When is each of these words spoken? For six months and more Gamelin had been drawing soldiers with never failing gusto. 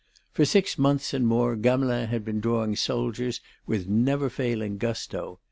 For 0.31 0.45
six 0.45 0.79
months 0.79 1.13
and 1.13 1.27
more 1.27 1.55
Gamelin 1.55 2.07
had 2.07 2.25
been 2.25 2.39
drawing 2.39 2.75
soldiers 2.75 3.39
with 3.67 3.87
never 3.87 4.31
failing 4.31 4.79
gusto. 4.79 5.39